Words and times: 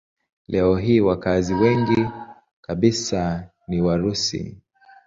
Leo 0.47 0.75
hii 0.75 0.99
wakazi 0.99 1.53
wengi 1.53 2.07
kabisa 2.61 3.49
ni 3.67 3.81
Warusi. 3.81 4.57